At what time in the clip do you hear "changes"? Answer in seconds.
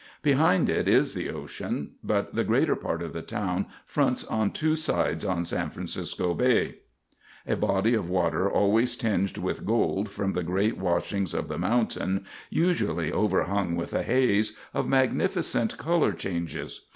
16.13-16.83